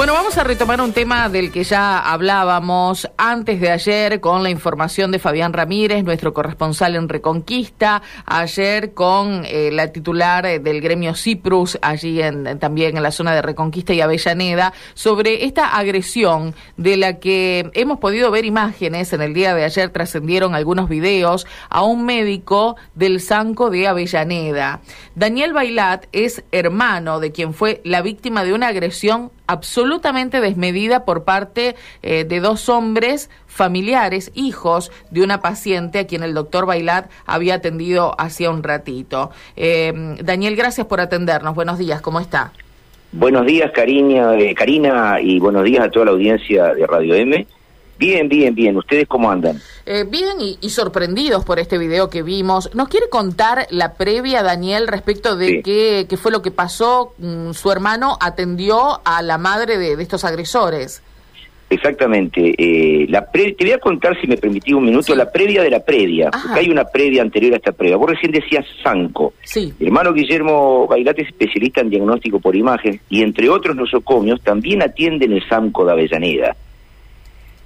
Bueno, 0.00 0.14
vamos 0.14 0.38
a 0.38 0.44
retomar 0.44 0.80
un 0.80 0.94
tema 0.94 1.28
del 1.28 1.52
que 1.52 1.62
ya 1.62 1.98
hablábamos 1.98 3.10
antes 3.18 3.60
de 3.60 3.70
ayer 3.70 4.18
con 4.20 4.42
la 4.42 4.48
información 4.48 5.10
de 5.10 5.18
Fabián 5.18 5.52
Ramírez, 5.52 6.04
nuestro 6.04 6.32
corresponsal 6.32 6.96
en 6.96 7.06
Reconquista, 7.06 8.00
ayer 8.24 8.94
con 8.94 9.44
eh, 9.44 9.68
la 9.70 9.92
titular 9.92 10.46
eh, 10.46 10.58
del 10.58 10.80
gremio 10.80 11.14
Ciprus, 11.14 11.78
allí 11.82 12.22
en, 12.22 12.58
también 12.58 12.96
en 12.96 13.02
la 13.02 13.10
zona 13.10 13.34
de 13.34 13.42
Reconquista 13.42 13.92
y 13.92 14.00
Avellaneda, 14.00 14.72
sobre 14.94 15.44
esta 15.44 15.76
agresión 15.76 16.54
de 16.78 16.96
la 16.96 17.18
que 17.18 17.70
hemos 17.74 17.98
podido 17.98 18.30
ver 18.30 18.46
imágenes 18.46 19.12
en 19.12 19.20
el 19.20 19.34
día 19.34 19.54
de 19.54 19.64
ayer, 19.64 19.90
trascendieron 19.90 20.54
algunos 20.54 20.88
videos 20.88 21.46
a 21.68 21.82
un 21.82 22.06
médico 22.06 22.76
del 22.94 23.20
Sanco 23.20 23.68
de 23.68 23.86
Avellaneda. 23.86 24.80
Daniel 25.14 25.52
Bailat 25.52 26.06
es 26.12 26.42
hermano 26.52 27.20
de 27.20 27.32
quien 27.32 27.52
fue 27.52 27.82
la 27.84 28.00
víctima 28.00 28.44
de 28.44 28.54
una 28.54 28.68
agresión 28.68 29.30
absolutamente 29.50 30.40
desmedida 30.40 31.04
por 31.04 31.24
parte 31.24 31.74
eh, 32.02 32.24
de 32.24 32.38
dos 32.38 32.68
hombres 32.68 33.30
familiares, 33.46 34.30
hijos 34.34 34.92
de 35.10 35.22
una 35.22 35.40
paciente 35.40 35.98
a 35.98 36.06
quien 36.06 36.22
el 36.22 36.34
doctor 36.34 36.66
Bailat 36.66 37.10
había 37.26 37.54
atendido 37.54 38.14
hacía 38.16 38.50
un 38.50 38.62
ratito. 38.62 39.30
Eh, 39.56 39.92
Daniel, 40.22 40.54
gracias 40.54 40.86
por 40.86 41.00
atendernos. 41.00 41.56
Buenos 41.56 41.78
días, 41.78 42.00
¿cómo 42.00 42.20
está? 42.20 42.52
Buenos 43.10 43.44
días, 43.44 43.72
Karina, 43.72 44.38
eh, 44.38 44.54
Karina, 44.54 45.20
y 45.20 45.40
buenos 45.40 45.64
días 45.64 45.84
a 45.84 45.90
toda 45.90 46.06
la 46.06 46.10
audiencia 46.12 46.72
de 46.72 46.86
Radio 46.86 47.16
M. 47.16 47.44
Bien, 48.00 48.30
bien, 48.30 48.54
bien. 48.54 48.74
¿Ustedes 48.78 49.06
cómo 49.06 49.30
andan? 49.30 49.60
Eh, 49.84 50.06
bien 50.08 50.38
y, 50.40 50.70
sorprendidos 50.70 51.44
por 51.44 51.58
este 51.58 51.76
video 51.76 52.08
que 52.08 52.22
vimos. 52.22 52.74
¿Nos 52.74 52.88
quiere 52.88 53.10
contar 53.10 53.66
la 53.68 53.92
previa, 53.92 54.42
Daniel, 54.42 54.88
respecto 54.88 55.36
de 55.36 55.60
qué, 55.60 56.16
fue 56.16 56.32
lo 56.32 56.40
que 56.40 56.50
pasó? 56.50 57.12
Mm, 57.18 57.50
su 57.52 57.70
hermano 57.70 58.16
atendió 58.18 59.02
a 59.04 59.20
la 59.20 59.36
madre 59.36 59.76
de, 59.76 60.02
estos 60.02 60.24
agresores. 60.24 61.02
Exactamente. 61.68 62.54
Eh, 62.56 63.06
la 63.10 63.30
te 63.30 63.54
voy 63.60 63.72
a 63.72 63.78
contar, 63.78 64.18
si 64.18 64.26
me 64.26 64.38
permitís 64.38 64.72
un 64.72 64.86
minuto, 64.86 65.14
la 65.14 65.30
previa 65.30 65.62
de 65.62 65.68
la 65.68 65.84
previa, 65.84 66.30
porque 66.30 66.58
hay 66.58 66.70
una 66.70 66.84
previa 66.84 67.20
anterior 67.20 67.52
a 67.52 67.56
esta 67.56 67.72
previa. 67.72 67.98
Vos 67.98 68.08
recién 68.08 68.32
decías 68.32 68.64
Sanco. 68.82 69.34
Sí. 69.44 69.74
Hermano 69.78 70.14
Guillermo 70.14 70.86
Bailate 70.86 71.20
es 71.20 71.28
especialista 71.28 71.82
en 71.82 71.90
diagnóstico 71.90 72.40
por 72.40 72.56
imagen 72.56 72.98
y, 73.10 73.22
entre 73.22 73.50
otros 73.50 73.76
nosocomios, 73.76 74.40
también 74.40 74.82
atiende 74.82 75.26
en 75.26 75.34
el 75.34 75.46
Sanco 75.46 75.84
de 75.84 75.92
Avellaneda 75.92 76.56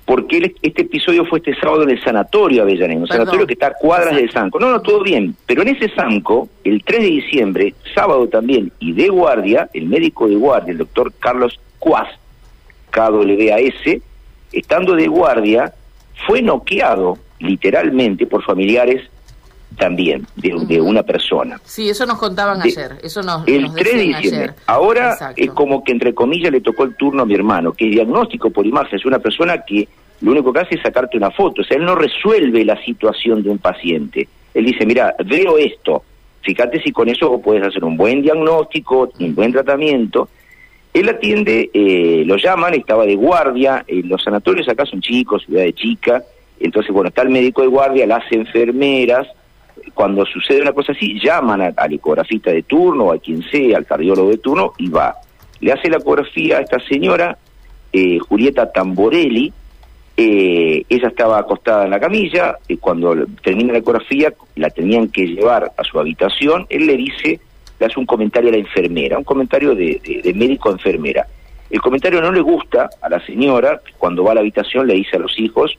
porque 0.05 0.55
este 0.60 0.83
episodio 0.83 1.24
fue 1.24 1.38
este 1.38 1.55
sábado 1.55 1.83
en 1.84 1.91
el 1.91 2.02
sanatorio 2.02 2.62
Avellaneda, 2.62 3.00
un 3.00 3.06
sanatorio 3.06 3.47
que 3.47 3.55
está 3.55 3.69
a 3.69 3.74
cuadras 3.74 4.16
del 4.16 4.30
Sanco. 4.30 4.60
No, 4.60 4.70
no, 4.70 4.83
todo 4.83 5.02
bien, 5.02 5.34
pero 5.47 5.62
en 5.62 5.69
ese 5.69 5.88
Sanco, 5.94 6.48
el 6.62 6.84
3 6.84 7.00
de 7.00 7.06
diciembre, 7.06 7.74
sábado 7.94 8.28
también, 8.28 8.70
y 8.78 8.92
de 8.92 9.08
guardia, 9.08 9.70
el 9.72 9.86
médico 9.86 10.28
de 10.28 10.36
guardia, 10.36 10.72
el 10.72 10.78
doctor 10.78 11.12
Carlos 11.19 11.58
Cuas, 11.78 12.08
KWAS, 12.91 14.02
estando 14.52 14.94
de 14.94 15.06
guardia, 15.06 15.72
fue 16.27 16.42
noqueado 16.42 17.19
literalmente 17.38 18.27
por 18.27 18.42
familiares 18.44 19.02
también 19.77 20.27
de, 20.36 20.80
una 20.80 21.03
persona. 21.03 21.61
Sí, 21.64 21.89
eso 21.89 22.06
nos 22.06 22.19
contaban 22.19 22.61
ayer. 22.62 22.98
Eso 23.03 23.22
nos, 23.22 23.47
el 23.47 23.72
3 23.72 23.94
de 23.94 24.03
diciembre. 24.03 24.55
Ahora 24.66 25.33
es 25.36 25.50
como 25.50 25.83
que 25.83 25.92
entre 25.92 26.14
comillas 26.14 26.53
le 26.53 26.61
tocó 26.61 26.84
el 26.84 26.97
turno 26.97 27.22
a 27.22 27.27
mi 27.27 27.34
hermano, 27.34 27.72
que 27.72 27.86
es 27.86 27.92
diagnóstico 27.92 28.50
por 28.50 28.66
imagen, 28.66 28.98
es 28.98 29.05
una 29.05 29.19
persona 29.19 29.62
que 29.64 29.89
lo 30.20 30.33
único 30.33 30.53
que 30.53 30.61
hace 30.61 30.75
es 30.77 30.83
sacarte 30.83 31.16
una 31.16 31.31
foto, 31.31 31.62
o 31.62 31.64
sea, 31.64 31.77
él 31.77 31.84
no 31.84 31.94
resuelve 31.94 32.64
la 32.64 32.83
situación 32.84 33.42
de 33.42 33.50
un 33.50 33.58
paciente. 33.58 34.28
Él 34.55 34.64
dice, 34.64 34.86
mira, 34.86 35.14
veo 35.27 35.58
esto, 35.58 36.05
fíjate 36.42 36.81
si 36.81 36.92
con 36.92 37.09
eso 37.09 37.41
puedes 37.41 37.62
hacer 37.62 37.84
un 37.84 37.97
buen 37.97 38.22
diagnóstico, 38.22 39.11
un 39.19 39.34
buen 39.34 39.53
tratamiento. 39.53 40.28
Él 40.92 41.09
atiende, 41.09 41.70
eh, 41.75 42.22
lo 42.25 42.36
llaman, 42.36 42.75
estaba 42.75 43.05
de 43.05 43.16
guardia, 43.16 43.84
en 43.86 44.09
los 44.09 44.22
sanatorios 44.22 44.69
acá 44.69 44.86
son 44.86 45.00
chicos, 45.00 45.42
ciudad 45.44 45.62
de 45.62 45.72
chica, 45.72 46.22
entonces, 46.61 46.92
bueno, 46.92 47.09
está 47.09 47.22
el 47.22 47.31
médico 47.31 47.62
de 47.62 47.69
guardia, 47.69 48.06
las 48.06 48.31
enfermeras, 48.31 49.27
cuando 49.94 50.27
sucede 50.27 50.60
una 50.60 50.72
cosa 50.72 50.93
así, 50.93 51.19
llaman 51.21 51.72
al 51.77 51.93
ecografista 51.93 52.50
de 52.50 52.65
turno, 52.65 53.12
a 53.12 53.19
quien 53.19 53.43
sea, 53.50 53.78
al 53.78 53.87
cardiólogo 53.87 54.31
de 54.31 54.38
turno, 54.38 54.72
y 54.77 54.88
va. 54.88 55.15
Le 55.60 55.72
hace 55.72 55.88
la 55.88 55.99
ecografía 55.99 56.59
a 56.59 56.60
esta 56.60 56.81
señora, 56.81 57.38
eh, 57.93 58.19
Julieta 58.19 58.71
Tamborelli, 58.71 59.53
eh, 60.16 60.84
ella 60.88 61.09
estaba 61.09 61.38
acostada 61.38 61.84
en 61.84 61.91
la 61.91 62.00
camilla, 62.00 62.59
y 62.69 62.77
cuando 62.77 63.15
termina 63.43 63.72
la 63.72 63.78
ecografía 63.78 64.34
la 64.56 64.69
tenían 64.71 65.09
que 65.09 65.27
llevar 65.27 65.72
a 65.77 65.84
su 65.84 65.99
habitación, 65.99 66.66
él 66.69 66.87
le 66.87 66.97
dice, 66.97 67.41
le 67.78 67.87
hace 67.87 67.99
un 67.99 68.06
comentario 68.06 68.50
a 68.50 68.53
la 68.53 68.59
enfermera, 68.59 69.16
un 69.16 69.25
comentario 69.25 69.75
de, 69.75 70.00
de 70.22 70.34
médico-enfermera. 70.34 71.26
El 71.71 71.81
comentario 71.81 72.21
no 72.21 72.31
le 72.31 72.41
gusta 72.41 72.91
a 73.00 73.09
la 73.09 73.25
señora, 73.25 73.81
cuando 73.99 74.25
va 74.25 74.32
a 74.32 74.34
la 74.34 74.41
habitación 74.41 74.87
le 74.87 74.94
dice 74.94 75.16
a 75.16 75.21
los 75.21 75.38
hijos, 75.38 75.76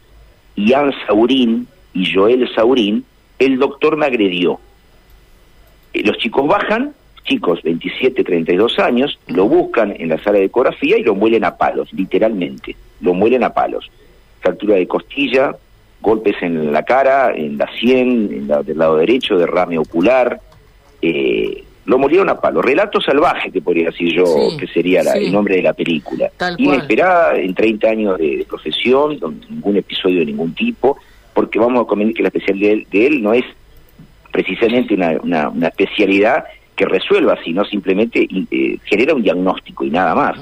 Ian 0.56 0.94
Saurín 1.06 1.68
y 1.94 2.14
Joel 2.14 2.50
Saurín, 2.56 3.06
el 3.40 3.58
doctor 3.58 3.98
me 3.98 4.06
agredió. 4.06 4.60
Eh, 5.94 6.04
los 6.04 6.18
chicos 6.18 6.48
bajan, 6.48 6.94
chicos 7.24 7.62
27, 7.64 8.24
32 8.24 8.80
años, 8.80 9.20
lo 9.28 9.48
buscan 9.48 9.96
en 9.98 10.10
la 10.10 10.22
sala 10.24 10.40
de 10.40 10.46
ecografía 10.46 10.98
y 10.98 11.04
lo 11.04 11.16
muelen 11.16 11.44
a 11.44 11.58
palos, 11.58 11.92
literalmente, 11.94 12.76
lo 13.02 13.14
muelen 13.14 13.44
a 13.44 13.54
palos. 13.54 13.90
Fractura 14.40 14.76
de 14.76 14.88
costilla, 14.88 15.56
golpes 16.02 16.36
en 16.42 16.72
la 16.72 16.84
cara, 16.84 17.34
en 17.36 17.58
la 17.58 17.68
sien, 17.80 18.30
en 18.32 18.48
la, 18.48 18.62
del 18.62 18.78
lado 18.78 18.98
derecho, 18.98 19.38
derrame 19.38 19.78
ocular, 19.78 20.40
eh, 21.02 21.64
lo 21.86 21.98
murieron 21.98 22.30
a 22.30 22.40
palos. 22.40 22.64
Relato 22.64 23.00
salvaje, 23.02 23.52
que 23.52 23.62
podría 23.62 23.88
decir 23.88 24.14
yo, 24.16 24.26
que 24.60 24.68
sería 24.68 25.02
el 25.02 25.32
nombre 25.32 25.56
de 25.56 25.62
la 25.64 25.74
película. 25.74 26.32
Inesperada 26.58 27.38
en 27.38 27.54
30 27.54 27.88
años 27.88 28.18
de, 28.18 28.38
de 28.38 28.46
profesión, 28.46 29.20
ningún 29.50 29.78
episodio 29.78 30.20
de 30.20 30.26
ningún 30.26 30.54
tipo 30.54 30.98
porque 31.36 31.60
vamos 31.60 31.84
a 31.84 31.88
comentar 31.88 32.16
que 32.16 32.24
la 32.24 32.30
especialidad 32.30 32.88
de 32.90 33.08
él, 33.08 33.22
no 33.22 33.34
es 33.34 33.44
precisamente 34.32 34.96
una, 34.96 35.50
una, 35.50 35.68
especialidad 35.68 36.46
que 36.76 36.86
resuelva, 36.86 37.38
sino 37.44 37.64
simplemente 37.64 38.28
eh, 38.52 38.78
genera 38.84 39.14
un 39.14 39.22
diagnóstico 39.22 39.86
y 39.86 39.90
nada 39.90 40.14
más. 40.14 40.38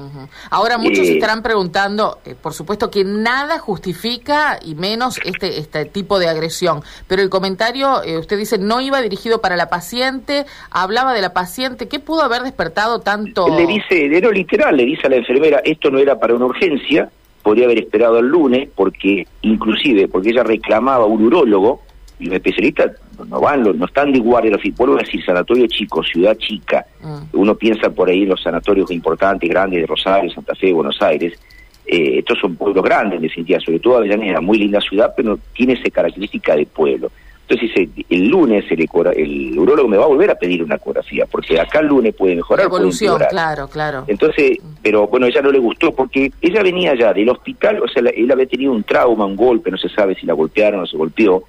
Ahora 0.50 0.78
muchos 0.78 1.08
eh, 1.08 1.14
estarán 1.14 1.44
preguntando, 1.44 2.20
eh, 2.26 2.36
por 2.40 2.54
supuesto 2.54 2.90
que 2.90 3.04
nada 3.04 3.60
justifica 3.60 4.60
y 4.64 4.74
menos 4.74 5.20
este 5.26 5.60
este 5.60 5.86
tipo 5.86 6.18
de 6.18 6.28
agresión, 6.28 6.82
pero 7.08 7.22
el 7.22 7.30
comentario, 7.30 8.02
usted 8.20 8.38
dice, 8.38 8.58
no 8.58 8.82
iba 8.82 9.02
dirigido 9.02 9.42
para 9.42 9.56
la 9.56 9.70
paciente, 9.70 10.46
hablaba 10.72 11.14
de 11.14 11.22
la 11.22 11.34
paciente, 11.34 11.88
¿qué 11.88 12.00
pudo 12.00 12.24
haber 12.24 12.42
despertado 12.42 13.00
tanto? 13.02 13.48
Le 13.56 13.68
dice, 13.68 14.10
de 14.10 14.22
lo 14.22 14.32
literal, 14.32 14.76
le 14.76 14.86
dice 14.86 15.06
a 15.06 15.10
la 15.10 15.18
enfermera, 15.18 15.62
esto 15.64 15.92
no 15.92 16.00
era 16.00 16.20
para 16.20 16.34
una 16.34 16.46
urgencia, 16.46 17.12
podría 17.44 17.66
haber 17.66 17.80
esperado 17.80 18.20
el 18.20 18.28
lunes, 18.28 18.70
porque 18.74 19.28
inclusive, 19.42 20.08
porque 20.08 20.30
ella 20.30 20.44
reclamaba 20.44 21.06
un 21.06 21.24
urólogo, 21.24 21.82
y 22.20 22.26
los 22.26 22.36
especialistas 22.36 22.92
no 23.30 23.42
van, 23.42 23.64
no 23.64 23.86
están 23.86 24.12
de 24.12 24.20
guardia, 24.20 24.58
vuelvo 24.78 24.96
a 24.96 25.00
decir, 25.00 25.24
sanatorio 25.24 25.68
chico, 25.68 26.02
ciudad 26.04 26.38
chica, 26.38 26.86
mm. 27.02 27.38
uno 27.38 27.56
piensa 27.56 27.90
por 27.90 28.10
ahí 28.10 28.24
en 28.24 28.30
los 28.30 28.42
sanatorios 28.42 28.90
importantes, 28.92 29.50
grandes 29.50 29.82
de 29.82 29.88
Rosario, 29.88 30.32
Santa 30.32 30.56
Fe, 30.56 30.72
Buenos 30.72 31.02
Aires, 31.02 31.38
eh, 31.86 32.20
estos 32.20 32.40
son 32.40 32.56
pueblos 32.56 32.84
grandes 32.84 33.18
en 33.18 33.24
definitiva, 33.24 33.60
sobre 33.60 33.80
todo 33.80 33.98
Avellaneda, 33.98 34.40
muy 34.40 34.58
linda 34.58 34.80
ciudad, 34.80 35.14
pero 35.16 35.38
tiene 35.54 35.74
esa 35.74 35.90
característica 35.90 36.56
de 36.56 36.66
pueblo. 36.66 37.12
Entonces 37.48 37.76
dice, 37.76 38.06
el 38.10 38.30
lunes 38.30 38.64
el, 38.70 38.88
el 39.18 39.60
urólogo 39.60 39.90
me 39.90 39.98
va 39.98 40.06
a 40.06 40.08
volver 40.08 40.32
a 40.32 40.36
pedir 40.36 40.64
una 40.64 40.76
ecografía, 40.76 41.26
porque 41.26 41.60
acá 41.60 41.80
el 41.80 41.88
lunes 41.88 42.16
puede 42.16 42.36
mejorar. 42.36 42.66
Evolución, 42.66 43.22
claro, 43.30 43.68
claro. 43.68 44.06
Entonces, 44.08 44.58
pero 44.82 45.08
bueno, 45.08 45.26
ella 45.26 45.42
no 45.42 45.52
le 45.52 45.60
gustó 45.60 45.94
porque 45.94 46.32
ella 46.42 46.64
venía 46.64 46.96
ya 46.96 47.14
del 47.14 47.30
hospital, 47.30 47.82
o 47.82 47.88
sea, 47.88 48.02
él 48.16 48.32
había 48.32 48.46
tenido 48.46 48.72
un 48.72 48.84
trauma, 48.84 49.26
un 49.26 49.36
golpe, 49.36 49.70
no 49.70 49.78
se 49.78 49.90
sabe 49.90 50.16
si 50.16 50.26
la 50.26 50.34
golpearon 50.34 50.82
o 50.82 50.88
se 50.88 50.96
golpeó, 50.96 51.44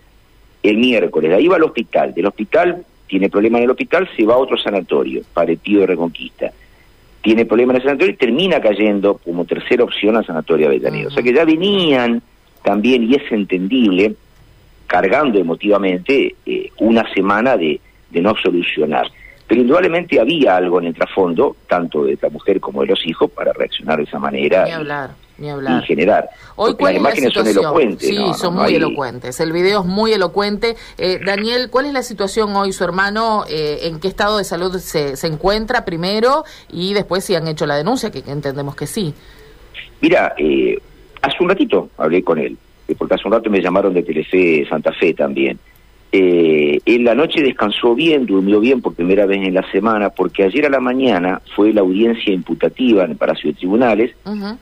el 0.65 0.78
miércoles, 0.78 1.32
ahí 1.32 1.47
va 1.47 1.56
al 1.56 1.62
hospital, 1.62 2.12
del 2.12 2.26
hospital, 2.26 2.84
tiene 3.06 3.31
problema 3.31 3.59
en 3.59 3.65
el 3.65 3.71
hospital, 3.71 4.09
se 4.16 4.25
va 4.25 4.34
a 4.34 4.38
otro 4.38 4.56
sanatorio, 4.56 5.22
Paretío 5.32 5.81
de 5.81 5.87
Reconquista. 5.87 6.50
Tiene 7.22 7.47
problema 7.47 7.72
en 7.72 7.76
el 7.76 7.82
sanatorio 7.82 8.15
y 8.15 8.16
termina 8.16 8.61
cayendo 8.61 9.19
como 9.19 9.44
tercera 9.44 9.84
opción 9.84 10.16
al 10.16 10.26
sanatorio 10.26 10.67
Avellaneda. 10.67 11.08
O 11.08 11.11
sea 11.11 11.23
que 11.23 11.32
ya 11.32 11.44
venían 11.44 12.20
también, 12.62 13.05
y 13.05 13.14
es 13.14 13.31
entendible, 13.31 14.14
cargando 14.87 15.39
emotivamente 15.39 16.35
eh, 16.47 16.71
una 16.79 17.13
semana 17.13 17.57
de, 17.57 17.81
de 18.11 18.21
no 18.21 18.35
solucionar. 18.37 19.11
Pero 19.47 19.61
indudablemente 19.61 20.19
había 20.19 20.57
algo 20.57 20.81
en 20.81 20.87
el 20.87 20.95
trasfondo, 20.95 21.57
tanto 21.69 22.05
de 22.05 22.19
la 22.21 22.31
mujer 22.31 22.61
como 22.61 22.81
de 22.81 22.89
los 22.89 23.07
hijos, 23.07 23.31
para 23.31 23.53
reaccionar 23.53 23.99
de 23.99 24.05
esa 24.05 24.19
manera. 24.19 24.65
Ni 24.65 24.73
hablar, 24.73 25.11
ni 25.37 25.51
hablar. 25.51 25.83
Y 25.83 25.87
generar. 25.87 26.31
Hoy, 26.57 26.75
¿cuál 26.75 26.95
las 26.95 27.01
imágenes 27.01 27.35
son 27.35 27.47
elocuentes. 27.47 28.09
Sí, 28.09 28.17
son 28.39 28.55
muy 28.55 28.75
elocuentes. 28.75 29.39
El 29.41 29.53
video 29.53 29.81
es 29.81 29.87
muy 29.87 30.13
elocuente. 30.13 30.77
Eh, 30.97 31.21
Daniel, 31.25 31.69
¿cuál 31.71 31.87
es 31.87 31.93
la 31.93 32.03
situación 32.03 32.57
hoy? 32.57 32.73
¿Su 32.73 32.85
hermano 32.85 33.45
eh, 33.47 33.81
en 33.83 34.01
qué 34.01 34.09
estado 34.09 34.39
de 34.39 34.45
salud 34.45 34.79
se, 34.79 35.17
se 35.17 35.27
encuentra 35.27 35.85
primero? 35.85 36.45
Y 36.73 36.95
después 36.95 37.23
si 37.25 37.35
han 37.35 37.47
hecho 37.47 37.67
la 37.67 37.77
denuncia, 37.77 38.11
que, 38.11 38.23
entendemos 38.27 38.75
que 38.77 38.87
sí. 38.87 39.13
Mira, 40.01 40.35
hace 41.21 41.37
un 41.41 41.49
ratito 41.51 41.91
hablé 41.99 42.25
con 42.25 42.39
él 42.39 42.57
porque 42.97 43.15
hace 43.15 43.27
un 43.27 43.33
rato 43.33 43.49
me 43.49 43.63
llamaron 43.63 43.95
de 43.95 44.03
Telefe 44.03 44.67
Santa 44.69 44.93
Fe 44.93 45.15
también. 45.15 45.59
Eh, 46.13 46.79
en 46.85 47.05
la 47.05 47.15
noche 47.15 47.43
descansó 47.43 47.95
bien, 47.95 48.27
durmió 48.27 48.61
bien 48.61 48.81
por 48.81 48.95
primera 48.95 49.27
vez 49.27 49.39
en 49.39 49.55
la 49.55 49.69
semana, 49.73 50.11
porque 50.11 50.45
ayer 50.45 50.67
a 50.67 50.71
la 50.71 50.79
mañana 50.79 51.41
fue 51.57 51.73
la 51.73 51.81
audiencia 51.81 52.33
imputativa 52.33 53.05
en 53.05 53.13
el 53.13 53.17
Palacio 53.17 53.51
de 53.51 53.59
Tribunales, 53.59 54.15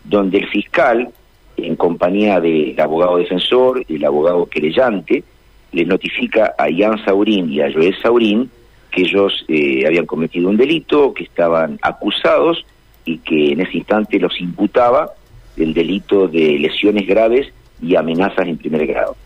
donde 0.04 0.38
el 0.38 0.48
fiscal, 0.48 1.10
en 1.58 1.76
compañía 1.76 2.40
del 2.40 2.80
abogado 2.80 3.18
defensor 3.18 3.84
y 3.86 3.96
el 3.96 4.04
abogado 4.04 4.46
querellante, 4.46 5.24
le 5.72 5.84
notifica 5.84 6.54
a 6.56 6.70
Ian 6.70 7.04
Saurín 7.04 7.52
y 7.52 7.60
a 7.60 7.70
Joel 7.70 7.96
Saurín 8.00 8.50
que 8.90 9.02
ellos 9.02 9.44
eh, 9.48 9.84
habían 9.86 10.06
cometido 10.06 10.48
un 10.48 10.56
delito, 10.56 11.12
que 11.12 11.24
estaban 11.24 11.78
acusados 11.82 12.64
y 13.04 13.18
que 13.18 13.52
en 13.52 13.60
ese 13.60 13.78
instante 13.78 14.18
los 14.18 14.40
imputaba 14.40 15.10
del 15.56 15.74
delito 15.74 16.28
de 16.28 16.58
lesiones 16.58 17.06
graves 17.06 17.52
y 17.82 17.96
amenazas 17.96 18.46
en 18.46 18.56
primer 18.56 18.86
grado. 18.86 19.16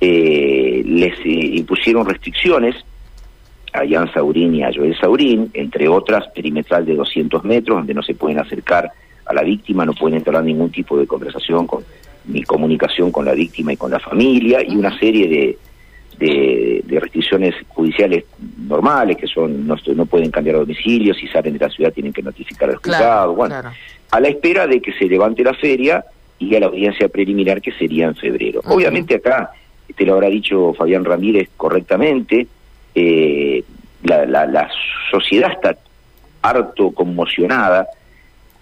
Eh, 0.00 0.82
les 0.84 1.18
eh, 1.20 1.56
impusieron 1.58 2.06
restricciones 2.06 2.74
a 3.72 3.86
Jan 3.86 4.12
Saurín 4.12 4.54
y 4.54 4.62
a 4.62 4.70
Joel 4.74 4.98
Saurín, 4.98 5.50
entre 5.52 5.86
otras, 5.86 6.26
perimetral 6.34 6.84
de 6.86 6.94
200 6.96 7.44
metros, 7.44 7.78
donde 7.78 7.94
no 7.94 8.02
se 8.02 8.14
pueden 8.14 8.38
acercar 8.38 8.90
a 9.26 9.34
la 9.34 9.42
víctima, 9.42 9.84
no 9.84 9.92
pueden 9.92 10.18
entrar 10.18 10.42
ningún 10.42 10.70
tipo 10.70 10.98
de 10.98 11.06
conversación 11.06 11.66
con, 11.66 11.84
ni 12.24 12.42
comunicación 12.42 13.12
con 13.12 13.26
la 13.26 13.34
víctima 13.34 13.74
y 13.74 13.76
con 13.76 13.90
la 13.90 14.00
familia, 14.00 14.60
y 14.66 14.76
una 14.76 14.98
serie 14.98 15.28
de, 15.28 15.58
de, 16.18 17.00
restricciones 17.00 17.54
judiciales 17.68 18.24
normales, 18.58 19.16
que 19.16 19.26
son 19.26 19.66
no, 19.66 19.76
no 19.94 20.06
pueden 20.06 20.30
cambiar 20.30 20.56
domicilio, 20.56 21.14
si 21.14 21.28
salen 21.28 21.52
de 21.52 21.66
la 21.66 21.70
ciudad 21.70 21.92
tienen 21.92 22.12
que 22.12 22.22
notificar 22.22 22.70
al 22.70 22.76
juzgado, 22.76 23.34
bueno, 23.34 23.56
a 24.10 24.20
la 24.20 24.28
espera 24.28 24.66
de 24.66 24.80
que 24.80 24.92
se 24.92 25.04
levante 25.04 25.44
la 25.44 25.54
feria 25.54 26.04
y 26.40 26.56
a 26.56 26.60
la 26.60 26.66
audiencia 26.66 27.08
preliminar 27.08 27.62
que 27.62 27.70
sería 27.70 28.06
en 28.06 28.16
febrero. 28.16 28.60
Obviamente 28.64 29.14
acá, 29.14 29.52
te 29.94 30.04
lo 30.04 30.14
habrá 30.14 30.28
dicho 30.28 30.74
Fabián 30.74 31.04
Ramírez 31.04 31.50
correctamente, 31.56 32.48
eh, 32.94 33.62
la, 34.02 34.26
la, 34.26 34.46
la 34.46 34.68
sociedad 35.12 35.52
está 35.52 35.76
harto 36.42 36.90
conmocionada 36.90 37.86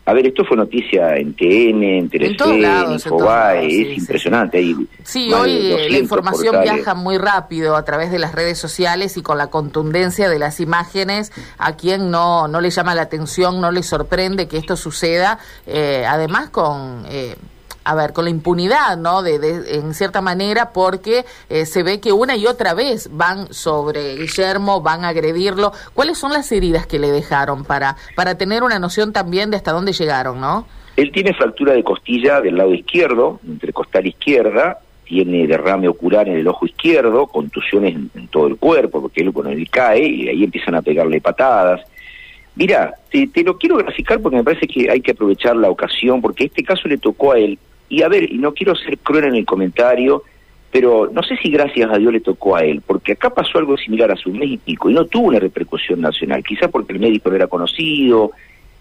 a 0.09 0.15
ver, 0.15 0.27
esto 0.27 0.43
fue 0.43 0.57
noticia 0.57 1.19
en 1.19 1.35
TN, 1.35 1.83
en 1.83 2.09
Telefe, 2.09 2.43
en, 2.45 2.65
en 2.65 3.71
es 3.71 3.99
impresionante. 3.99 4.75
Sí, 5.05 5.31
hoy 5.31 5.91
la 5.91 5.99
información 5.99 6.63
viaja 6.63 6.95
muy 6.95 7.19
rápido 7.19 7.77
a 7.77 7.85
través 7.85 8.11
de 8.11 8.19
las 8.19 8.35
redes 8.35 8.57
sociales 8.57 9.19
y 9.19 9.23
con 9.23 9.37
la 9.37 9.49
contundencia 9.49 10.31
de 10.31 10.39
las 10.39 10.61
imágenes, 10.61 11.31
a 11.59 11.77
quien 11.77 12.11
no, 12.11 12.49
no 12.49 12.63
le 12.63 12.71
llama 12.71 12.95
la 12.95 13.03
atención, 13.03 13.61
no 13.61 13.71
le 13.71 13.83
sorprende 13.83 14.49
que 14.49 14.57
esto 14.57 14.77
suceda, 14.77 15.41
eh, 15.67 16.07
además 16.09 16.49
con... 16.49 17.05
Eh, 17.11 17.37
a 17.89 17.95
ver, 17.95 18.13
con 18.13 18.25
la 18.25 18.31
impunidad, 18.31 18.99
¿no? 18.99 19.23
De, 19.23 19.37
en 19.71 19.95
cierta 19.95 20.21
manera, 20.21 20.75
porque 20.75 21.25
eh, 21.49 21.65
se 21.65 21.83
ve 21.83 22.01
que 22.01 22.13
una 22.13 22.37
y 22.37 22.47
otra 22.47 22.75
vez 22.75 23.09
van 23.11 23.51
sobre 23.51 24.17
Guillermo, 24.17 24.83
van 24.83 25.07
a 25.07 25.09
agredirlo. 25.09 25.73
¿Cuáles 25.95 26.19
son 26.19 26.35
las 26.35 26.53
heridas 26.53 26.87
que 26.87 26.99
le 26.99 27.11
dejaron 27.11 27.65
para, 27.65 27.97
para 28.15 28.37
tener 28.37 28.63
una 28.63 28.79
noción 28.79 29.15
también 29.15 29.51
de 29.51 29.57
hasta 29.57 29.73
dónde 29.73 29.95
llegaron, 29.95 30.39
¿no? 30.39 30.67
Él 30.97 31.11
tiene 31.13 31.33
fractura 31.33 31.73
de 31.73 31.83
costilla 31.83 32.43
del 32.43 32.59
lado 32.59 32.75
izquierdo, 32.75 33.41
entre 33.49 33.73
costal 33.73 34.07
izquierda, 34.07 34.81
tiene 35.05 35.47
derrame 35.47 35.89
ocular 35.89 36.29
en 36.29 36.37
el 36.37 36.47
ojo 36.47 36.67
izquierdo, 36.67 37.27
contusiones 37.27 37.95
en, 37.95 38.29
todo 38.29 38.49
el 38.49 38.57
cuerpo, 38.57 39.01
porque 39.01 39.23
él 39.23 39.33
cuando 39.33 39.53
él 39.53 39.67
cae 39.71 40.07
y 40.07 40.29
ahí 40.29 40.45
empiezan 40.45 40.75
a 40.75 40.83
pegarle 40.83 41.23
patadas. 41.23 41.81
Mira, 42.55 42.93
te, 43.11 43.29
te, 43.29 43.43
lo 43.45 43.57
quiero 43.57 43.79
graficar 43.79 44.21
porque 44.21 44.37
me 44.37 44.45
parece 44.45 44.67
que 44.67 44.91
hay 44.91 45.01
que 45.01 45.13
aprovechar 45.13 45.57
la 45.57 45.71
ocasión, 45.71 46.21
porque 46.21 46.45
este 46.45 46.63
caso 46.63 46.87
le 46.87 46.99
tocó 46.99 47.33
a 47.33 47.39
él 47.39 47.59
y 47.89 48.03
a 48.03 48.09
ver, 48.09 48.31
y 48.31 48.39
no 48.39 48.53
quiero 48.53 48.75
ser 48.75 48.99
cruel 48.99 49.25
en 49.25 49.35
el 49.37 49.47
comentario, 49.47 50.23
pero 50.71 51.09
no 51.13 51.23
sé 51.23 51.37
si 51.37 51.51
gracias 51.51 51.91
a 51.91 51.99
Dios 51.99 52.13
le 52.13 52.21
tocó 52.21 52.57
a 52.57 52.61
él, 52.61 52.83
porque 52.87 53.13
acá 53.13 53.31
pasó 53.31 53.59
algo 53.59 53.77
similar 53.77 54.11
hace 54.11 54.29
un 54.29 54.39
mes 54.39 54.51
y 54.51 54.57
pico 54.59 54.91
y 54.91 54.95
no 54.95 55.07
tuvo 55.07 55.29
una 55.29 55.39
repercusión 55.39 56.01
nacional, 56.01 56.45
quizá 56.45 56.69
porque 56.69 56.93
el 56.93 57.01
médico 57.01 57.31
no 57.31 57.37
era 57.37 57.47
conocido, 57.47 58.33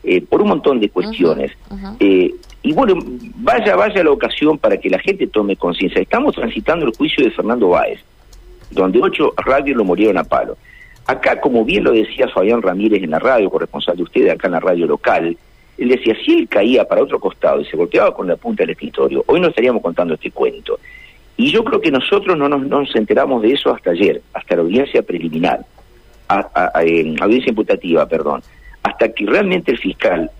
eh, 0.03 0.21
por 0.21 0.41
un 0.41 0.49
montón 0.49 0.79
de 0.79 0.89
cuestiones. 0.89 1.51
Eh, 1.99 2.33
y 2.63 2.73
bueno, 2.73 2.95
vaya, 3.35 3.75
vaya 3.75 4.03
la 4.03 4.11
ocasión 4.11 4.57
para 4.57 4.77
que 4.77 4.89
la 4.89 4.99
gente 4.99 5.27
tome 5.27 5.55
conciencia. 5.55 6.01
Estamos 6.01 6.35
transitando 6.35 6.85
el 6.85 6.95
juicio 6.95 7.23
de 7.23 7.31
Fernando 7.31 7.69
Báez, 7.69 7.99
donde 8.71 8.99
ocho 9.01 9.33
radios 9.37 9.77
lo 9.77 9.85
murieron 9.85 10.17
a 10.17 10.23
palo. 10.23 10.57
Acá, 11.05 11.39
como 11.39 11.63
bien 11.63 11.85
lo 11.85 11.91
decía 11.91 12.27
Fabián 12.27 12.61
Ramírez 12.61 13.01
en 13.01 13.11
la 13.11 13.19
radio, 13.19 13.49
corresponsal 13.49 13.95
de 13.95 14.03
ustedes 14.03 14.31
acá 14.31 14.47
en 14.47 14.53
la 14.53 14.59
radio 14.59 14.85
local, 14.85 15.37
él 15.77 15.89
decía, 15.89 16.15
si 16.25 16.33
él 16.33 16.47
caía 16.47 16.85
para 16.85 17.03
otro 17.03 17.19
costado 17.19 17.61
y 17.61 17.65
se 17.65 17.77
golpeaba 17.77 18.13
con 18.13 18.27
la 18.27 18.35
punta 18.35 18.63
del 18.63 18.71
escritorio, 18.71 19.23
hoy 19.27 19.39
no 19.39 19.47
estaríamos 19.47 19.81
contando 19.81 20.15
este 20.15 20.31
cuento. 20.31 20.79
Y 21.37 21.51
yo 21.51 21.63
creo 21.63 21.79
que 21.79 21.91
nosotros 21.91 22.35
no 22.35 22.49
nos, 22.49 22.95
enteramos 22.95 23.43
de 23.43 23.53
eso 23.53 23.71
hasta 23.73 23.91
ayer, 23.91 24.21
hasta 24.33 24.55
la 24.55 24.63
audiencia 24.63 25.03
preliminar, 25.03 25.59
a, 26.27 26.71
audiencia 27.21 27.49
imputativa, 27.49 28.07
perdón, 28.07 28.41
hasta 28.81 29.09
que 29.09 29.25
realmente 29.25 29.71
el 29.71 29.77
fiscal, 29.77 30.31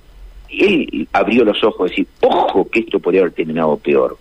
él 0.50 1.08
abrió 1.14 1.46
los 1.46 1.64
ojos, 1.64 1.92
decir, 1.92 2.08
ojo 2.22 2.68
que 2.70 2.80
esto 2.80 3.00
podría 3.00 3.22
haber 3.22 3.34
terminado 3.34 3.78
peor. 3.78 4.18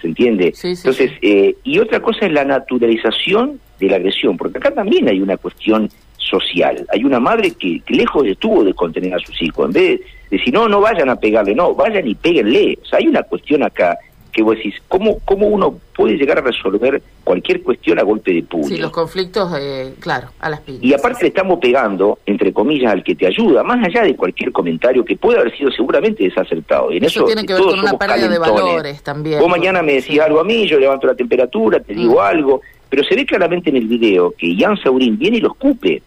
¿Se 0.00 0.06
entiende? 0.06 0.54
Entonces, 0.62 1.10
eh, 1.20 1.56
y 1.64 1.78
otra 1.80 2.00
cosa 2.00 2.26
es 2.26 2.32
la 2.32 2.44
naturalización 2.44 3.58
de 3.80 3.88
la 3.88 3.96
agresión, 3.96 4.36
porque 4.36 4.58
acá 4.58 4.70
también 4.72 5.08
hay 5.08 5.20
una 5.20 5.36
cuestión 5.36 5.90
social. 6.30 6.86
Hay 6.92 7.04
una 7.04 7.20
madre 7.20 7.50
que, 7.52 7.82
lejos 7.88 8.26
estuvo 8.26 8.64
de 8.64 8.74
contener 8.74 9.14
a 9.14 9.18
sus 9.18 9.40
hijos, 9.42 9.66
en 9.66 9.72
vez 9.72 10.00
de 10.30 10.36
decir, 10.36 10.54
no, 10.54 10.68
no 10.68 10.80
vayan 10.80 11.10
a 11.10 11.16
pegarle, 11.16 11.54
no, 11.54 11.74
vayan 11.74 12.06
y 12.06 12.14
péguenle. 12.14 12.78
O 12.82 12.86
sea, 12.86 13.00
hay 13.00 13.08
una 13.08 13.22
cuestión 13.24 13.62
acá 13.62 13.98
que 14.32 14.42
vos 14.42 14.56
decís, 14.56 14.74
¿cómo, 14.88 15.18
¿cómo 15.24 15.48
uno 15.48 15.78
puede 15.94 16.16
llegar 16.16 16.38
a 16.38 16.40
resolver 16.42 17.02
cualquier 17.24 17.62
cuestión 17.62 17.98
a 17.98 18.02
golpe 18.02 18.32
de 18.32 18.42
puño? 18.42 18.68
Sí, 18.68 18.78
los 18.78 18.92
conflictos, 18.92 19.52
eh, 19.58 19.94
claro, 19.98 20.28
a 20.38 20.48
las 20.48 20.60
piñas. 20.60 20.84
Y 20.84 20.94
aparte 20.94 21.22
le 21.22 21.28
estamos 21.28 21.58
pegando, 21.58 22.20
entre 22.26 22.52
comillas, 22.52 22.92
al 22.92 23.02
que 23.02 23.14
te 23.16 23.26
ayuda, 23.26 23.62
más 23.64 23.84
allá 23.84 24.02
de 24.02 24.14
cualquier 24.14 24.52
comentario 24.52 25.04
que 25.04 25.16
puede 25.16 25.40
haber 25.40 25.56
sido 25.56 25.70
seguramente 25.72 26.24
desacertado. 26.24 26.92
Y 26.92 26.98
en 26.98 27.04
eso, 27.04 27.24
tiene 27.24 27.44
que 27.44 27.54
ver 27.54 27.62
con 27.62 27.80
una 27.80 27.98
pérdida 27.98 28.28
de 28.28 28.38
valores 28.38 29.02
también. 29.02 29.40
Vos 29.40 29.48
mañana 29.48 29.82
me 29.82 29.94
decís 29.94 30.20
algo 30.20 30.40
a 30.40 30.44
mí, 30.44 30.66
yo 30.68 30.78
levanto 30.78 31.06
la 31.06 31.14
temperatura, 31.14 31.80
te 31.80 31.94
digo 31.94 32.14
mm. 32.14 32.20
algo, 32.20 32.60
pero 32.88 33.04
se 33.04 33.14
ve 33.14 33.26
claramente 33.26 33.70
en 33.70 33.76
el 33.76 33.86
video 33.86 34.34
que 34.36 34.54
Ian 34.54 34.76
Saurín 34.76 35.18
viene 35.18 35.38
y 35.38 35.40
lo 35.40 35.48
escupe 35.52 36.02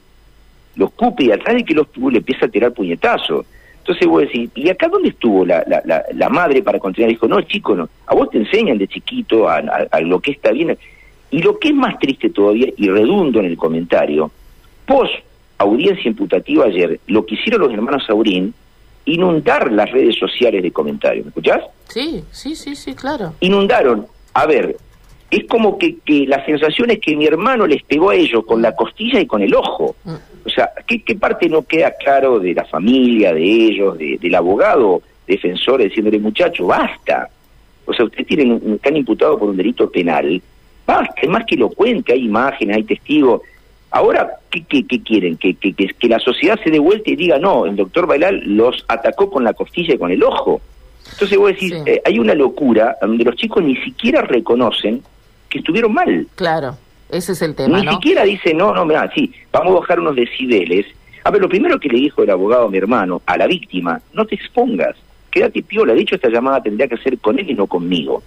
los 0.75 0.91
cupe 0.91 1.25
y 1.25 1.31
atrás 1.31 1.55
de 1.55 1.63
que 1.63 1.73
los 1.73 1.87
le 1.97 2.17
empieza 2.17 2.45
a 2.45 2.49
tirar 2.49 2.73
puñetazos. 2.73 3.45
Entonces 3.79 4.07
vos 4.07 4.21
decís, 4.21 4.49
¿y 4.55 4.69
acá 4.69 4.87
dónde 4.87 5.09
estuvo 5.09 5.45
la, 5.45 5.63
la, 5.67 6.05
la, 6.13 6.29
madre 6.29 6.63
para 6.63 6.79
continuar? 6.79 7.11
Dijo, 7.11 7.27
no, 7.27 7.41
chico, 7.41 7.75
no. 7.75 7.89
A 8.07 8.15
vos 8.15 8.29
te 8.29 8.37
enseñan 8.37 8.77
de 8.77 8.87
chiquito 8.87 9.49
a, 9.49 9.61
lo 10.01 10.21
que 10.21 10.31
está 10.31 10.51
bien. 10.51 10.77
Y 11.29 11.41
lo 11.41 11.59
que 11.59 11.69
es 11.69 11.75
más 11.75 11.99
triste 11.99 12.29
todavía, 12.29 12.69
y 12.77 12.87
redundo 12.87 13.39
en 13.39 13.47
el 13.47 13.57
comentario, 13.57 14.31
post 14.85 15.13
audiencia 15.57 16.07
imputativa 16.07 16.65
ayer, 16.65 16.99
lo 17.07 17.25
que 17.25 17.35
hicieron 17.35 17.61
los 17.61 17.73
hermanos 17.73 18.05
Saurín, 18.07 18.53
inundar 19.05 19.69
las 19.71 19.91
redes 19.91 20.15
sociales 20.17 20.63
de 20.63 20.71
comentarios. 20.71 21.25
¿Me 21.25 21.29
escuchás? 21.29 21.63
Sí, 21.89 22.23
sí, 22.31 22.55
sí, 22.55 22.75
sí, 22.77 22.93
claro. 22.93 23.33
Inundaron. 23.41 24.07
A 24.33 24.45
ver, 24.45 24.77
es 25.31 25.45
como 25.45 25.77
que, 25.77 25.97
que 26.05 26.27
la 26.27 26.45
sensación 26.45 26.91
es 26.91 26.99
que 26.99 27.15
mi 27.15 27.25
hermano 27.25 27.65
les 27.65 27.83
pegó 27.83 28.11
a 28.11 28.15
ellos 28.15 28.45
con 28.45 28.61
la 28.61 28.75
costilla 28.75 29.19
y 29.19 29.25
con 29.25 29.41
el 29.41 29.55
ojo. 29.55 29.95
Mm. 30.03 30.15
O 30.45 30.49
sea, 30.49 30.69
¿qué, 30.85 31.15
parte 31.15 31.49
no 31.49 31.63
queda 31.63 31.91
claro 31.91 32.39
de 32.39 32.53
la 32.53 32.65
familia, 32.65 33.33
de 33.33 33.43
ellos, 33.43 33.97
del 33.97 34.35
abogado 34.35 35.01
defensor 35.25 35.81
diciéndole, 35.81 36.19
muchacho, 36.19 36.67
basta? 36.67 37.29
O 37.85 37.93
sea, 37.93 38.05
ustedes 38.05 38.27
tienen, 38.27 38.61
están 38.75 38.95
imputados 38.95 39.39
por 39.39 39.49
un 39.49 39.57
delito 39.57 39.89
penal, 39.89 40.41
basta, 40.85 41.21
es 41.21 41.29
más 41.29 41.45
que 41.45 41.55
lo 41.55 41.69
cuente, 41.69 42.13
hay 42.13 42.25
imágenes, 42.25 42.77
hay 42.77 42.83
testigos. 42.83 43.41
Ahora, 43.89 44.37
¿qué, 44.49 44.63
qué, 44.63 45.01
quieren? 45.01 45.37
¿Que, 45.37 45.53
que, 45.55 45.73
que, 45.73 46.07
la 46.07 46.19
sociedad 46.19 46.59
se 46.63 46.71
dé 46.71 46.79
vuelta 46.79 47.09
y 47.09 47.15
diga, 47.15 47.37
no, 47.37 47.65
el 47.65 47.75
doctor 47.75 48.07
Bailal 48.07 48.41
los 48.45 48.83
atacó 48.87 49.29
con 49.29 49.43
la 49.43 49.53
costilla 49.53 49.93
y 49.93 49.97
con 49.97 50.11
el 50.11 50.23
ojo. 50.23 50.61
Entonces 51.11 51.37
vos 51.37 51.49
decís, 51.49 51.73
eh, 51.85 52.01
hay 52.03 52.17
una 52.19 52.33
locura 52.33 52.97
donde 53.01 53.23
los 53.23 53.35
chicos 53.35 53.63
ni 53.63 53.75
siquiera 53.77 54.21
reconocen 54.21 55.03
que 55.53 55.59
estuvieron 55.59 55.93
mal. 55.93 56.27
Claro. 56.35 56.75
Ese 57.09 57.33
es 57.33 57.41
el 57.43 57.53
tema. 57.53 57.79
Ni 57.79 57.87
siquiera 57.87 58.23
dice, 58.23 58.55
no, 58.55 58.73
no, 58.73 58.85
mira, 58.85 59.09
sí, 59.13 59.31
vamos 59.51 59.75
a 59.75 59.79
bajar 59.81 59.99
unos 59.99 60.15
decibeles. 60.15 60.87
A 61.23 61.29
ver, 61.29 61.41
lo 61.41 61.47
primero 61.47 61.79
que 61.79 61.87
le 61.87 61.99
dijo 61.99 62.23
el 62.23 62.31
abogado 62.31 62.65
a 62.65 62.71
mi 62.71 62.77
hermano, 62.79 63.21
a 63.27 63.37
la 63.37 63.45
víctima, 63.45 64.01
no 64.13 64.25
te 64.25 64.33
expongas, 64.33 64.95
quédate 65.29 65.61
piola. 65.61 65.93
De 65.93 66.01
hecho, 66.01 66.15
esta 66.15 66.29
llamada 66.29 66.63
tendría 66.63 66.87
que 66.87 66.97
ser 66.97 67.19
con 67.19 67.37
él 67.37 67.49
y 67.51 67.53
no 67.53 67.67
conmigo. 67.67 68.23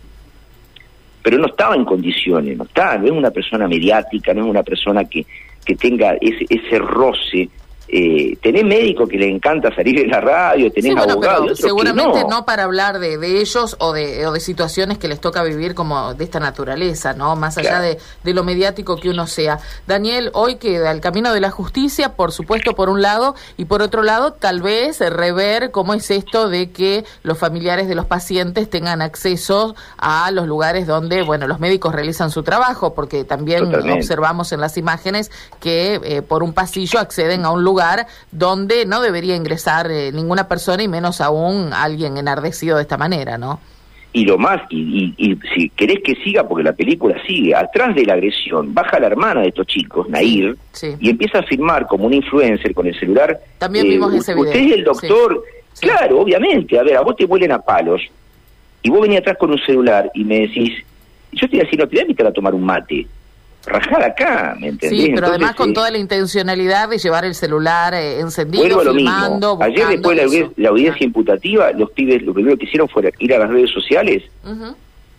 Pero 1.21 1.38
no 1.38 1.49
estaba 1.49 1.75
en 1.75 1.85
condiciones, 1.85 2.56
no 2.56 2.62
está, 2.62 2.97
no 2.97 3.06
es 3.06 3.11
una 3.11 3.33
persona 3.33 3.66
mediática, 3.66 4.33
no 4.33 4.45
es 4.45 4.50
una 4.50 4.62
persona 4.62 5.04
que, 5.04 5.26
que 5.64 5.75
tenga 5.75 6.14
ese, 6.21 6.47
ese 6.49 6.78
roce 6.78 7.49
eh, 7.88 8.37
tenés 8.43 8.64
médicos 8.64 9.09
que 9.09 9.16
le 9.16 9.28
encanta 9.28 9.73
salir 9.75 10.00
en 10.00 10.11
la 10.11 10.21
radio, 10.21 10.73
tenés 10.73 10.93
sí, 10.93 10.99
abogados. 10.99 11.59
seguramente 11.59 12.25
no. 12.28 12.45
para 12.45 12.64
hablar 12.64 12.99
de, 12.99 13.14
ellos 13.40 13.76
o 13.78 13.93
de, 13.93 14.26
o 14.26 14.33
de 14.33 14.40
situaciones 14.40 14.99
que 14.99 15.07
les 15.07 15.21
toca 15.21 15.45
vivir 15.45 15.75
como 15.75 16.14
de 16.14 16.25
esta 16.25 16.40
naturaleza, 16.40 17.12
¿no? 17.12 17.37
Más 17.37 17.59
allá 17.59 17.81
de, 17.81 17.99
de, 18.25 18.35
lo 18.35 18.43
mediático 18.43 18.97
que 18.97 19.09
uno 19.09 19.28
sea. 19.28 19.61
Daniel, 19.87 20.31
hoy 20.33 20.57
queda 20.57 20.90
el 20.90 21.00
camino 21.00 21.33
de 21.33 21.40
la 21.40 21.50
justicia, 21.50 22.14
por 22.14 22.33
supuesto, 22.33 22.75
por 22.75 22.88
un 22.88 23.02
lado, 23.02 23.37
y 23.57 23.66
por 23.66 23.83
otro 23.83 24.02
lado, 24.02 24.33
tal 24.33 24.62
vez 24.62 24.99
rever 24.99 25.71
cómo 25.71 25.95
es 25.95 26.11
esto 26.11 26.49
de 26.49 26.71
que 26.71 27.05
los 27.23 27.38
familiares 27.38 27.87
de 27.87 27.95
los 27.95 28.07
pacientes 28.07 28.69
tengan 28.69 29.00
acceso 29.00 29.76
a 29.97 30.31
los 30.33 30.49
lugares 30.49 30.88
donde, 30.88 31.23
bueno, 31.23 31.47
los 31.47 31.61
médicos 31.61 31.95
realizan 31.95 32.33
su 32.33 32.43
trabajo, 32.43 32.95
porque 32.95 33.23
también 33.25 33.73
observamos 33.93 34.50
en 34.50 34.61
las 34.61 34.76
imágenes 34.76 35.31
que 35.61 36.00
eh, 36.02 36.23
por 36.23 36.43
un 36.43 36.52
pasillo 36.52 36.99
acceden 36.99 37.45
a 37.45 37.50
un 37.50 37.62
lugar 37.62 37.75
lugar 37.76 38.06
donde 38.33 38.87
no 38.87 39.02
debería 39.02 39.37
ingresar 39.37 39.90
eh, 39.90 40.11
ninguna 40.11 40.49
persona 40.49 40.83
y 40.83 40.88
menos 40.88 41.21
aún 41.21 41.75
alguien 41.75 42.16
enardecido 42.16 42.76
de 42.76 42.83
esta 42.83 42.97
manera, 42.97 43.37
¿no? 43.37 43.61
Y 44.14 44.25
lo 44.25 44.38
más, 44.38 44.62
y, 44.71 45.14
si 45.54 45.68
querés 45.68 45.99
que 46.02 46.14
siga, 46.25 46.49
porque 46.49 46.64
la 46.64 46.73
película 46.73 47.14
sigue, 47.26 47.54
atrás 47.54 47.95
de 47.95 48.06
la 48.06 48.14
agresión, 48.14 48.73
baja 48.73 48.99
la 48.99 49.09
hermana 49.09 49.42
de 49.42 49.49
estos 49.49 49.66
chicos, 49.66 50.09
Nair, 50.09 50.56
y 50.99 51.11
empieza 51.11 51.40
a 51.40 51.42
filmar 51.42 51.87
como 51.87 52.06
un 52.06 52.14
influencer 52.14 52.73
con 52.73 52.87
el 52.87 52.99
celular. 52.99 53.38
También 53.59 53.87
vimos 53.87 54.14
eh, 54.14 54.18
ese 54.18 54.35
video. 54.35 54.47
Usted 54.47 54.61
es 54.61 54.73
el 54.73 54.85
doctor, 54.85 55.45
claro, 55.78 56.21
obviamente, 56.21 56.78
a 56.78 56.83
ver, 56.83 56.97
a 56.97 57.02
vos 57.02 57.14
te 57.14 57.26
vuelen 57.26 57.52
a 57.52 57.59
palos, 57.59 58.00
y 58.83 58.88
vos 58.88 59.02
venís 59.02 59.18
atrás 59.18 59.37
con 59.37 59.50
un 59.50 59.59
celular 59.59 60.11
y 60.14 60.25
me 60.25 60.40
decís, 60.40 60.73
yo 61.33 61.40
te 61.40 61.56
voy 61.56 61.61
a 61.61 61.64
decir, 61.64 61.78
no 61.78 61.87
te 61.87 61.97
voy 61.97 61.99
a 61.99 62.02
invitar 62.02 62.26
a 62.26 62.33
tomar 62.33 62.54
un 62.54 62.64
mate 62.64 63.06
rajar 63.67 64.03
acá, 64.03 64.57
¿me 64.59 64.69
entendés? 64.69 65.01
Sí, 65.01 65.13
pero 65.15 65.29
además 65.29 65.55
con 65.55 65.71
eh, 65.71 65.73
toda 65.75 65.91
la 65.91 65.99
intencionalidad 65.99 66.89
de 66.89 66.99
llevar 66.99 67.25
el 67.25 67.35
celular 67.35 67.95
eh, 67.95 68.21
encendido, 68.21 68.81
filmando, 68.81 69.59
Ayer 69.61 69.89
después 69.89 70.17
de 70.17 70.51
la, 70.57 70.69
audiencia 70.69 71.05
imputativa, 71.05 71.73
los 71.73 71.91
pibes 71.91 72.23
lo 72.23 72.33
primero 72.33 72.57
que 72.57 72.65
hicieron 72.65 72.89
fue 72.89 73.13
ir 73.19 73.35
a 73.35 73.39
las 73.39 73.51
redes 73.51 73.71
sociales 73.71 74.23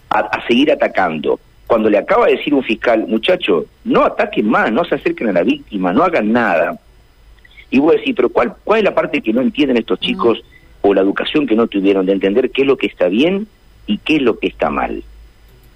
a, 0.10 0.48
seguir 0.48 0.72
atacando. 0.72 1.39
Cuando 1.68 1.89
le 1.89 1.98
acaba 1.98 2.27
de 2.27 2.38
decir 2.38 2.54
un 2.54 2.63
fiscal, 2.63 3.06
muchacho, 3.08 3.66
no 3.84 4.06
ataquen 4.06 4.48
más, 4.48 4.72
no 4.72 4.86
se 4.86 4.96
acerquen 4.96 5.27
a 5.30 5.34
la 5.34 5.44
víctima, 5.44 5.92
no 5.92 6.04
hagan 6.04 6.32
nada. 6.32 6.80
Y 7.70 7.80
vos 7.80 7.94
decís, 7.94 8.13
pero 8.16 8.30
¿cuál, 8.30 8.56
cuál 8.63 8.80
es 8.80 8.86
la 8.86 8.96
parte 8.96 9.22
que 9.22 9.34
no 9.34 9.42
entienden 9.42 9.77
estos 9.77 10.00
chicos 10.00 10.42
o 10.82 10.94
la 10.94 11.01
educación 11.01 11.46
que 11.46 11.56
no 11.56 11.68
tuvieron 11.68 12.06
de 12.06 12.13
entender 12.13 12.51
qué 12.51 12.62
es 12.62 12.68
lo 12.68 12.77
que 12.77 12.88
está 12.88 13.10
bien 13.10 13.48
y 13.86 13.98
qué 13.98 14.16
es 14.16 14.22
lo 14.22 14.39
que 14.39 14.48
está 14.48 14.70
mal? 14.70 15.04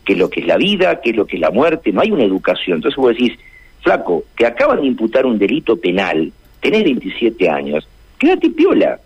Qué 0.05 0.13
es 0.13 0.19
lo 0.19 0.29
que 0.29 0.41
es 0.41 0.47
la 0.47 0.57
vida, 0.57 1.01
qué 1.01 1.11
es 1.11 1.15
lo 1.15 1.25
que 1.25 1.37
es 1.37 1.41
la 1.41 1.51
muerte, 1.51 1.91
no 1.91 2.01
hay 2.01 2.11
una 2.11 2.23
educación. 2.23 2.77
Entonces 2.77 2.97
vos 2.97 3.11
decís, 3.11 3.37
flaco, 3.81 4.23
que 4.35 4.45
acaban 4.45 4.81
de 4.81 4.87
imputar 4.87 5.25
un 5.25 5.37
delito 5.37 5.77
penal, 5.77 6.31
tenés 6.59 6.83
27 6.83 7.49
años, 7.49 7.87
quédate 8.17 8.49
piola. 8.49 8.99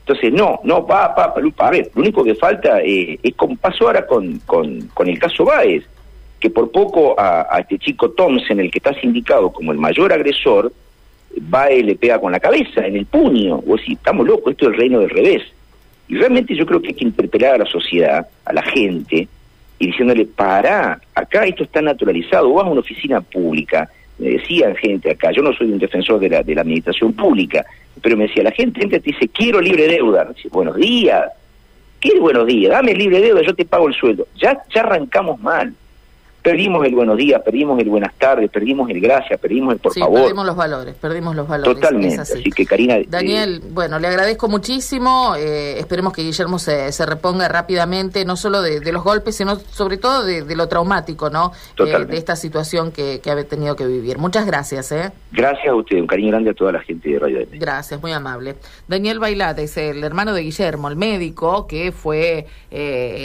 Entonces, 0.00 0.32
no, 0.32 0.60
no, 0.62 0.86
pa, 0.86 1.14
pa, 1.14 1.34
pa, 1.34 1.66
a 1.66 1.70
ver, 1.70 1.90
lo 1.94 2.02
único 2.02 2.22
que 2.22 2.36
falta 2.36 2.80
eh, 2.80 3.18
es 3.22 3.34
como 3.34 3.56
pasó 3.56 3.86
ahora 3.86 4.06
con, 4.06 4.38
con, 4.46 4.88
con, 4.94 5.08
el 5.08 5.18
caso 5.18 5.44
Báez, 5.44 5.84
que 6.38 6.48
por 6.48 6.70
poco 6.70 7.16
a, 7.18 7.58
este 7.58 7.78
chico 7.78 8.10
Thompson, 8.10 8.60
el 8.60 8.70
que 8.70 8.78
está 8.78 8.94
sindicado 8.94 9.50
como 9.50 9.72
el 9.72 9.78
mayor 9.78 10.12
agresor, 10.12 10.72
Baez 11.38 11.84
le 11.84 11.96
pega 11.96 12.20
con 12.20 12.30
la 12.30 12.38
cabeza, 12.38 12.86
en 12.86 12.96
el 12.96 13.06
puño. 13.06 13.62
O 13.66 13.76
si 13.78 13.94
estamos 13.94 14.26
locos, 14.26 14.52
esto 14.52 14.66
es 14.66 14.74
el 14.74 14.78
reino 14.78 15.00
del 15.00 15.10
revés. 15.10 15.42
Y 16.08 16.16
realmente 16.16 16.54
yo 16.54 16.64
creo 16.64 16.80
que 16.80 16.88
hay 16.88 16.94
que 16.94 17.04
interpelar 17.04 17.56
a 17.56 17.58
la 17.58 17.66
sociedad, 17.66 18.28
a 18.44 18.52
la 18.52 18.62
gente, 18.62 19.28
y 19.78 19.88
diciéndole, 19.88 20.24
para, 20.26 21.00
acá 21.14 21.44
esto 21.44 21.64
está 21.64 21.82
naturalizado, 21.82 22.52
vas 22.52 22.66
a 22.66 22.70
una 22.70 22.80
oficina 22.80 23.20
pública, 23.20 23.90
me 24.18 24.30
decían 24.30 24.74
gente 24.76 25.10
acá, 25.10 25.30
yo 25.32 25.42
no 25.42 25.52
soy 25.52 25.70
un 25.70 25.78
defensor 25.78 26.18
de 26.18 26.30
la, 26.30 26.42
de 26.42 26.54
la 26.54 26.62
administración 26.62 27.12
pública, 27.12 27.64
pero 28.00 28.16
me 28.16 28.26
decía, 28.26 28.42
la 28.42 28.52
gente 28.52 28.80
gente 28.80 29.00
te 29.00 29.10
dice, 29.10 29.28
quiero 29.28 29.60
libre 29.60 29.86
deuda, 29.88 30.24
dice, 30.34 30.48
buenos 30.50 30.76
días, 30.76 31.24
¿qué 32.00 32.18
buenos 32.18 32.46
días? 32.46 32.72
Dame 32.72 32.94
libre 32.94 33.20
deuda, 33.20 33.42
yo 33.42 33.54
te 33.54 33.64
pago 33.64 33.88
el 33.88 33.94
sueldo. 33.94 34.26
Ya, 34.36 34.58
ya 34.74 34.80
arrancamos 34.80 35.40
mal. 35.40 35.74
Perdimos 36.46 36.86
el 36.86 36.94
buenos 36.94 37.16
días, 37.16 37.42
perdimos 37.42 37.76
el 37.80 37.88
buenas 37.88 38.14
tardes, 38.14 38.48
perdimos 38.52 38.88
el 38.88 39.00
gracias, 39.00 39.40
perdimos 39.40 39.74
el 39.74 39.80
por 39.80 39.92
sí, 39.92 39.98
favor. 39.98 40.20
Perdimos 40.20 40.46
los 40.46 40.54
valores, 40.54 40.94
perdimos 40.94 41.34
los 41.34 41.48
valores. 41.48 41.74
Totalmente. 41.74 42.20
Así. 42.20 42.52
que 42.52 42.64
Karina. 42.64 42.98
Eh, 42.98 43.06
Daniel, 43.08 43.62
bueno, 43.72 43.98
le 43.98 44.06
agradezco 44.06 44.48
muchísimo. 44.48 45.34
Eh, 45.36 45.80
esperemos 45.80 46.12
que 46.12 46.22
Guillermo 46.22 46.60
se, 46.60 46.92
se 46.92 47.04
reponga 47.04 47.48
rápidamente, 47.48 48.24
no 48.24 48.36
solo 48.36 48.62
de, 48.62 48.80
los 48.92 49.02
golpes, 49.02 49.34
sino 49.34 49.56
sobre 49.56 49.96
todo 49.96 50.24
de, 50.24 50.54
lo 50.54 50.68
traumático, 50.68 51.30
¿no? 51.30 51.50
Eh, 51.80 52.04
de 52.04 52.16
esta 52.16 52.36
situación 52.36 52.92
que, 52.92 53.20
que 53.20 53.28
ha 53.32 53.42
tenido 53.42 53.74
que 53.74 53.84
vivir. 53.84 54.18
Muchas 54.18 54.46
gracias, 54.46 54.92
¿eh? 54.92 55.10
Gracias 55.32 55.66
a 55.66 55.74
usted, 55.74 55.98
un 55.98 56.06
cariño 56.06 56.30
grande 56.30 56.50
a 56.50 56.54
toda 56.54 56.70
la 56.70 56.80
gente 56.80 57.10
de 57.10 57.18
Radio 57.18 57.40
M. 57.40 57.58
Gracias, 57.58 58.00
muy 58.00 58.12
amable. 58.12 58.54
Daniel 58.86 59.18
Bailat 59.18 59.58
es 59.58 59.76
el 59.78 60.04
hermano 60.04 60.32
de 60.32 60.42
Guillermo, 60.42 60.88
el 60.88 60.94
médico 60.94 61.66
que 61.66 61.90
fue 61.90 62.46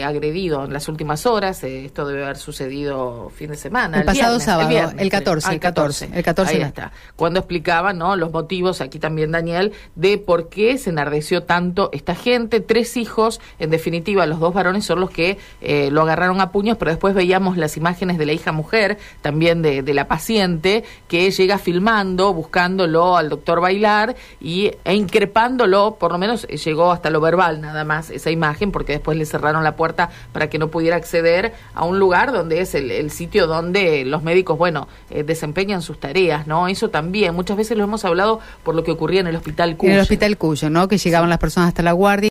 agredido 0.04 0.66
en 0.66 0.74
las 0.74 0.90
últimas 0.90 1.28
horas. 1.28 1.64
esto 1.64 2.08
debe 2.08 2.24
haber 2.24 2.38
sucedido 2.38 3.11
fin 3.36 3.52
de 3.52 3.58
semana 3.58 4.00
el, 4.00 4.06
pasado 4.06 4.40
sábado, 4.40 4.70
el, 4.98 5.10
14, 5.10 5.54
el 5.54 5.60
14, 5.60 6.10
el 6.14 6.24
14. 6.24 6.56
Ahí 6.56 6.62
está. 6.62 6.92
Cuando 7.16 7.40
explicaba, 7.40 7.94
¿no? 7.94 8.16
Los 8.16 8.32
motivos, 8.32 8.82
aquí 8.82 9.00
también 9.00 9.32
Daniel, 9.32 9.74
de 9.96 10.18
por 10.18 10.50
qué 10.50 10.78
se 10.78 10.90
enardeció 10.90 11.44
tanto 11.44 11.90
esta 11.94 12.16
gente. 12.16 12.60
Tres 12.60 12.98
hijos, 12.98 13.42
en 13.60 13.70
definitiva, 13.70 14.26
los 14.26 14.40
dos 14.40 14.54
varones 14.54 14.86
son 14.86 15.00
los 15.00 15.10
que 15.10 15.38
eh, 15.62 15.90
lo 15.92 16.02
agarraron 16.02 16.42
a 16.42 16.52
puños, 16.52 16.78
pero 16.78 16.92
después 16.92 17.14
veíamos 17.14 17.58
las 17.58 17.78
imágenes 17.78 18.18
de 18.18 18.26
la 18.26 18.34
hija 18.34 18.52
mujer, 18.52 18.98
también 19.22 19.62
de, 19.62 19.84
de 19.84 19.94
la 19.94 20.08
paciente, 20.08 20.84
que 21.08 21.30
llega 21.32 21.58
filmando, 21.58 22.34
buscándolo 22.34 23.18
al 23.18 23.30
doctor 23.30 23.62
Bailar 23.62 24.16
y, 24.40 24.72
e 24.84 24.96
increpándolo, 24.96 25.96
por 26.00 26.12
lo 26.12 26.18
menos 26.18 26.46
eh, 26.50 26.58
llegó 26.58 26.92
hasta 26.92 27.10
lo 27.10 27.22
verbal 27.22 27.62
nada 27.62 27.84
más 27.84 28.10
esa 28.10 28.32
imagen, 28.32 28.72
porque 28.72 28.94
después 28.94 29.18
le 29.18 29.26
cerraron 29.26 29.64
la 29.64 29.76
puerta 29.76 30.10
para 30.32 30.50
que 30.50 30.58
no 30.58 30.70
pudiera 30.70 30.96
acceder 30.96 31.54
a 31.74 31.86
un 31.86 32.00
lugar 32.00 32.32
donde 32.32 32.62
es 32.62 32.76
el, 32.76 33.01
el 33.02 33.12
sitio 33.12 33.48
donde 33.48 34.06
los 34.06 34.24
médicos, 34.24 34.58
bueno, 34.58 34.88
eh, 35.10 35.24
desempeñan 35.24 35.82
sus 35.82 36.00
tareas, 36.00 36.48
¿no? 36.48 36.68
Eso 36.68 36.90
también, 36.90 37.36
muchas 37.36 37.58
veces 37.58 37.78
lo 37.78 37.84
hemos 37.84 38.06
hablado 38.06 38.40
por 38.64 38.76
lo 38.76 38.84
que 38.84 38.92
ocurría 38.92 39.20
en 39.20 39.28
el 39.28 39.36
Hospital 39.36 39.76
Cuyo. 39.76 39.92
En 39.92 39.96
el 39.98 40.02
Hospital 40.04 40.38
Cuyo, 40.38 40.70
¿no? 40.70 40.88
Que 40.88 40.98
llegaban 40.98 41.30
las 41.30 41.40
personas 41.40 41.70
hasta 41.70 41.84
la 41.84 41.92
guardia. 41.92 42.12